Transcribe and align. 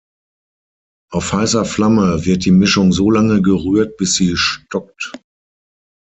Auf 1.11 1.31
heißer 1.31 1.63
Flamme 1.63 2.25
wird 2.25 2.45
die 2.45 2.49
Mischung 2.49 2.91
so 2.91 3.11
lange 3.11 3.43
gerührt, 3.43 3.97
bis 3.97 4.15
sie 4.15 4.35
stockt. 4.35 5.11